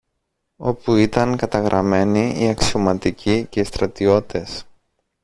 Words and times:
όπου 0.57 0.95
ήταν 0.95 1.37
καταγραμμένοι 1.37 2.39
οι 2.43 2.47
αξιωματικοί 2.49 3.45
και 3.45 3.59
οι 3.59 3.63
στρατιώτες. 3.63 4.65